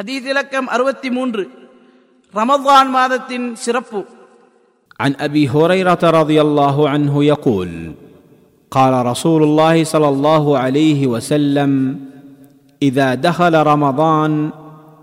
[0.00, 1.42] ஹதீத் இலக்கம் அறுபத்தி மூன்று
[2.34, 4.00] ரமதான் மாதத்தின் சிறப்பு
[5.00, 7.70] عن ابي هريره رضي الله عنه يقول
[8.72, 11.72] قال رسول الله صلى الله عليه وسلم
[12.82, 14.32] اذا دخل رمضان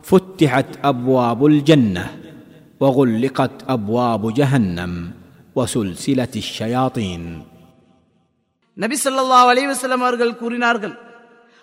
[0.03, 2.05] فتحت ابواب الجنه
[2.81, 4.91] وغلقت ابواب جهنم
[5.55, 7.23] وسلسله الشياطين
[8.77, 10.93] நபி ஸல்லல்லாஹு அலைஹி வஸல்லம் அவர்கள் கூறினார்கள்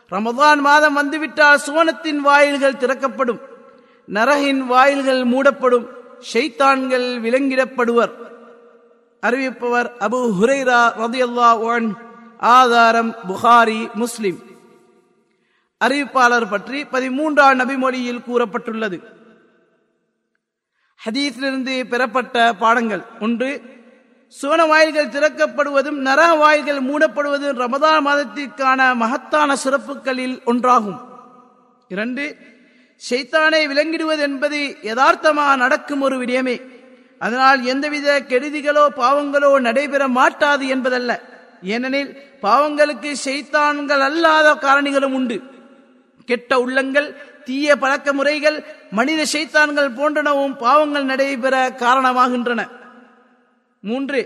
[0.09, 3.39] ரமதான் மாதம் வந்துவிட்டால் சுவனத்தின் வாயில்கள் திறக்கப்படும்.
[4.13, 5.87] நரகின் வாயில்கள் மூடப்படும்.
[6.33, 8.11] ஷைத்தான்கள் விலங்கிடப்படுவர்.
[9.21, 11.95] அறிவிப்பவர் அபு ஹுரைரா ரதியல்லா ஒன்
[12.37, 14.39] ஆதாரம் புகாரி முஸ்லிம்.
[15.85, 19.03] அறிவிப்பாளர் பற்றி பதிமூன்றாம் நபிமொழியில் கூறப்பட்டுள்ளது.
[21.05, 23.61] ஹதீஸிலிருந்து பெறப்பட்ட பாடங்கள் ஒன்று
[24.29, 30.99] சுவன வாயில்கள் திறக்கப்படுவதும் நர வாயில்கள் மூடப்படுவதும் ரமதான் மாதத்திற்கான மகத்தான சிறப்புகளில் ஒன்றாகும்.
[31.87, 32.35] இரண்டு
[33.09, 36.61] ஷைத்தானை விலங்கிடுவது என்பது யதார்த்தமாக நடக்கும் ஒரு விடயமே.
[37.19, 41.11] அதனால் எந்தவித கெடுதிகளோ பாவங்களோ நடைபெற மாட்டாது என்பதல்ல.
[41.61, 45.37] ஏனெனில் பாவங்களுக்கு ஷைத்தான்கள் அல்லாத காரணிகளும் உண்டு.
[46.25, 52.61] கெட்ட உள்ளங்கள் தீய பழக்க முறைகள் மனித ஷைத்தான்கள் போன்றனவும் பாவங்கள் நடைபெற காரணமாகின்றன.
[53.89, 54.21] மூன்று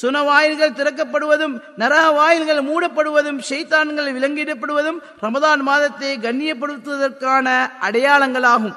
[0.00, 7.46] சுன வாயில்கள் திறக்கப்படுவதும் நரக வாயில்கள் மூடப்படுவதும் ஷைத்தான்கள் விலங்கிடப்படுவதும் ரமதான் மாதத்தை கண்ணியப்படுத்துவதற்கான
[7.86, 8.76] அடையாளங்களாகும்.